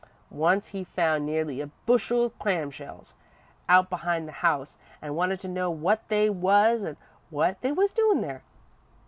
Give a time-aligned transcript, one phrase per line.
[0.33, 3.13] Once he found nearly a bushel of clam shells
[3.69, 6.97] out behind the house an' wanted to know what they was an'
[7.29, 8.41] what they was doin' there.